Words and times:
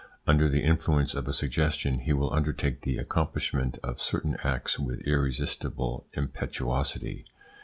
Under 0.25 0.49
the 0.49 0.63
influence 0.63 1.13
of 1.13 1.27
a 1.27 1.31
suggestion, 1.31 1.99
he 1.99 2.11
will 2.11 2.33
undertake 2.33 2.81
the 2.81 2.97
accomplishment 2.97 3.77
of 3.83 4.01
certain 4.01 4.35
acts 4.43 4.79
with 4.79 5.01
irresistible 5.01 6.07
impetuosity. 6.13 7.23